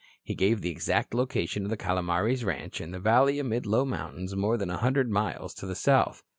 [0.23, 4.35] He gave the exact location of the Calomares ranch, in a valley amid low mountains
[4.35, 6.23] more than one hundred miles to the south.